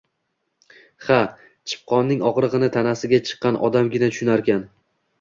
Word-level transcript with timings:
Ha, 1.07 1.17
chipqonning 1.35 2.25
og`rig`ini 2.31 2.73
tanasiga 2.79 3.23
chiqqan 3.31 3.63
odamgina 3.71 4.15
tushunarkan 4.17 4.71